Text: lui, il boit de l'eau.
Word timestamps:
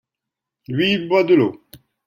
lui, 0.67 0.93
il 0.93 1.07
boit 1.07 1.23
de 1.23 1.35
l'eau. 1.35 1.63